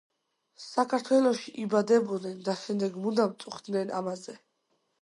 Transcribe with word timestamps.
საქართველოში 0.61 1.53
იბადებოდნენ 1.65 2.43
და 2.49 2.59
შემდეგ 2.65 2.99
მუდამ 3.05 3.39
წუხდნენ 3.47 3.97
ამაზე 4.03 4.43